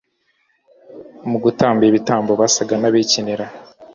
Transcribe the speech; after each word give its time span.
Mu 1.29 1.37
gutamba 1.43 1.81
ibitambo 1.89 2.31
basaga 2.41 2.75
n'abikinira: 2.79 3.45